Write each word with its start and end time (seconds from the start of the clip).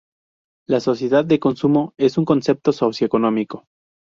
La 0.67 0.79
sociedad 0.79 1.23
de 1.25 1.39
consumo 1.39 1.93
es 1.95 2.17
un 2.17 2.25
concepto 2.25 2.71
socioeconómico. 2.71 3.65